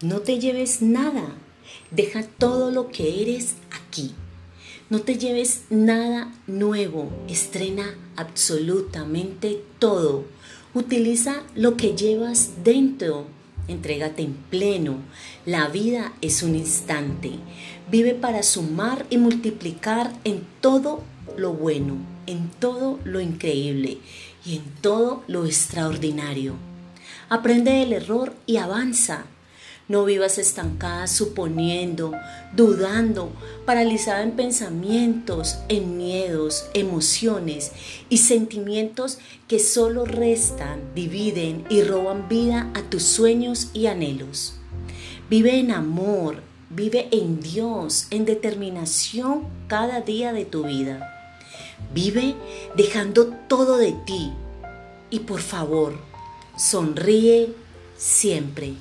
No 0.00 0.20
te 0.20 0.38
lleves 0.38 0.80
nada. 0.80 1.34
Deja 1.90 2.22
todo 2.22 2.70
lo 2.70 2.88
que 2.88 3.20
eres 3.20 3.54
aquí. 3.72 4.14
No 4.90 5.00
te 5.00 5.18
lleves 5.18 5.62
nada 5.70 6.32
nuevo. 6.46 7.10
Estrena 7.28 7.96
absolutamente 8.14 9.60
todo. 9.80 10.24
Utiliza 10.72 11.42
lo 11.56 11.76
que 11.76 11.96
llevas 11.96 12.62
dentro. 12.62 13.26
Entrégate 13.66 14.22
en 14.22 14.34
pleno. 14.34 14.98
La 15.44 15.66
vida 15.66 16.12
es 16.20 16.44
un 16.44 16.54
instante. 16.54 17.32
Vive 17.90 18.14
para 18.14 18.44
sumar 18.44 19.04
y 19.10 19.18
multiplicar 19.18 20.12
en 20.22 20.46
todo 20.60 21.02
lo 21.36 21.54
bueno, 21.54 21.96
en 22.26 22.50
todo 22.60 23.00
lo 23.02 23.20
increíble 23.20 23.98
y 24.46 24.58
en 24.58 24.62
todo 24.80 25.24
lo 25.26 25.44
extraordinario. 25.44 26.54
Aprende 27.28 27.72
del 27.72 27.94
error 27.94 28.36
y 28.46 28.58
avanza. 28.58 29.26
No 29.88 30.04
vivas 30.04 30.36
estancada 30.36 31.06
suponiendo, 31.06 32.12
dudando, 32.54 33.32
paralizada 33.64 34.22
en 34.22 34.32
pensamientos, 34.32 35.58
en 35.70 35.96
miedos, 35.96 36.68
emociones 36.74 37.72
y 38.10 38.18
sentimientos 38.18 39.18
que 39.48 39.58
solo 39.58 40.04
restan, 40.04 40.94
dividen 40.94 41.64
y 41.70 41.82
roban 41.82 42.28
vida 42.28 42.70
a 42.74 42.82
tus 42.82 43.02
sueños 43.02 43.70
y 43.72 43.86
anhelos. 43.86 44.56
Vive 45.30 45.58
en 45.58 45.70
amor, 45.70 46.42
vive 46.68 47.08
en 47.10 47.40
Dios, 47.40 48.08
en 48.10 48.26
determinación 48.26 49.46
cada 49.68 50.02
día 50.02 50.34
de 50.34 50.44
tu 50.44 50.64
vida. 50.64 51.14
Vive 51.94 52.34
dejando 52.76 53.28
todo 53.48 53.78
de 53.78 53.92
ti 53.92 54.32
y 55.08 55.20
por 55.20 55.40
favor, 55.40 55.98
sonríe 56.58 57.54
siempre. 57.96 58.74